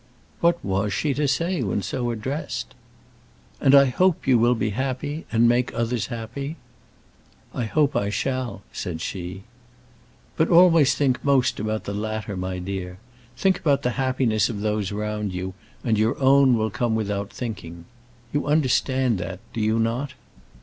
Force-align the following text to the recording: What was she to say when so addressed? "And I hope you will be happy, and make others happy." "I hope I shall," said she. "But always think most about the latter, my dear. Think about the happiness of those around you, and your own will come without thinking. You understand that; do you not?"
What 0.39 0.57
was 0.65 0.91
she 0.91 1.13
to 1.13 1.27
say 1.27 1.61
when 1.61 1.83
so 1.83 2.09
addressed? 2.09 2.73
"And 3.59 3.75
I 3.75 3.85
hope 3.85 4.25
you 4.25 4.39
will 4.39 4.55
be 4.55 4.71
happy, 4.71 5.27
and 5.31 5.47
make 5.47 5.71
others 5.75 6.07
happy." 6.07 6.55
"I 7.53 7.65
hope 7.65 7.95
I 7.95 8.09
shall," 8.09 8.63
said 8.73 8.99
she. 8.99 9.43
"But 10.37 10.49
always 10.49 10.95
think 10.95 11.23
most 11.23 11.59
about 11.59 11.83
the 11.83 11.93
latter, 11.93 12.35
my 12.35 12.57
dear. 12.57 12.97
Think 13.37 13.59
about 13.59 13.83
the 13.83 13.91
happiness 13.91 14.49
of 14.49 14.61
those 14.61 14.91
around 14.91 15.33
you, 15.35 15.53
and 15.83 15.99
your 15.99 16.17
own 16.19 16.57
will 16.57 16.71
come 16.71 16.95
without 16.95 17.29
thinking. 17.29 17.85
You 18.33 18.47
understand 18.47 19.19
that; 19.19 19.39
do 19.53 19.61
you 19.61 19.77
not?" 19.77 20.15